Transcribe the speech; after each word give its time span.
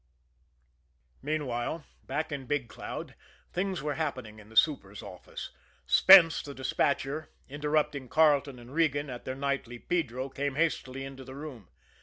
Meanwhile, 1.21 1.83
back 2.03 2.31
in 2.31 2.47
Big 2.47 2.69
Cloud, 2.69 3.13
things 3.53 3.83
were 3.83 3.93
happening 3.93 4.39
in 4.39 4.49
the 4.49 4.55
super's 4.57 5.03
office. 5.03 5.51
Spence, 5.85 6.41
the 6.41 6.55
despatcher, 6.55 7.29
interrupting 7.47 8.09
Carleton 8.09 8.57
and 8.57 8.73
Regan 8.73 9.11
at 9.11 9.25
their 9.25 9.35
nightly 9.35 9.77
pedro, 9.77 10.29
came 10.29 10.55
hastily 10.55 11.03
into 11.05 11.23
the 11.23 11.35
room. 11.35 11.69